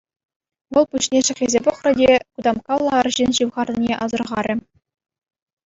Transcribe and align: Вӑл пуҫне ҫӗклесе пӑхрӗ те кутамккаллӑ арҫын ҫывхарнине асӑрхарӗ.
Вӑл 0.77 0.85
пуҫне 0.93 1.19
ҫӗклесе 1.27 1.59
пӑхрӗ 1.67 1.91
те 1.99 2.13
кутамккаллӑ 2.33 2.87
арҫын 3.03 3.31
ҫывхарнине 3.43 3.93
асӑрхарӗ. 4.09 4.55